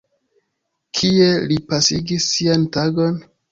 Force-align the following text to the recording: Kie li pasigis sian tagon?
Kie 0.99 1.27
li 1.53 1.59
pasigis 1.73 2.27
sian 2.33 2.67
tagon? 2.79 3.25